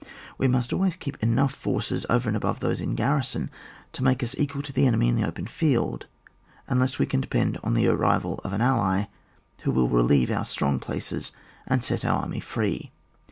We 0.39 0.47
must 0.47 0.73
id 0.73 0.77
ways 0.79 0.95
keep 0.95 1.21
enough 1.21 1.53
forces, 1.53 2.07
over 2.09 2.27
and 2.27 2.35
above 2.35 2.59
those 2.59 2.81
in 2.81 2.95
garrison, 2.95 3.51
to 3.93 4.03
make 4.03 4.23
us 4.23 4.33
equal 4.35 4.63
to 4.63 4.73
the 4.73 4.87
enemy 4.87 5.09
in 5.09 5.15
the 5.15 5.27
open 5.27 5.45
field, 5.45 6.07
unless 6.67 6.97
we 6.97 7.05
can 7.05 7.21
de 7.21 7.27
Send 7.31 7.59
on 7.63 7.75
the 7.75 7.87
arrival 7.87 8.39
of 8.43 8.51
an 8.51 8.61
ally, 8.61 9.09
who 9.61 9.69
will 9.69 9.87
re 9.87 10.17
eve 10.17 10.31
our 10.31 10.43
strong 10.43 10.79
places 10.79 11.31
and 11.67 11.83
set 11.83 12.03
our 12.03 12.19
army 12.23 12.39
free. 12.39 12.91